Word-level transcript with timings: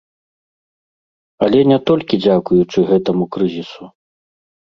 Але 1.47 1.59
не 1.73 1.77
толькі 1.91 2.19
дзякуючы 2.23 2.79
гэтаму 2.93 3.23
крызісу. 3.35 3.83